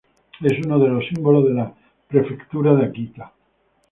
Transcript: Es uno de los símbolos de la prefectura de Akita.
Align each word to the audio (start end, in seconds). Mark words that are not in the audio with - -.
Es 0.41 0.65
uno 0.65 0.79
de 0.79 0.87
los 0.89 1.05
símbolos 1.09 1.45
de 1.45 1.53
la 1.53 1.71
prefectura 2.07 2.73
de 2.73 2.85
Akita. 2.85 3.31